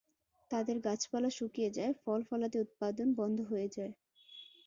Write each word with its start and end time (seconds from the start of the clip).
তাদের 0.51 0.77
গাছপালা 0.79 1.29
শুকিয়ে 1.29 1.69
যায়, 1.69 1.93
ফল-ফলাদি 2.01 2.57
উৎপাদন 2.59 3.07
বন্ধ 3.15 3.37
হয়ে 3.41 3.67
যায়। 3.71 3.93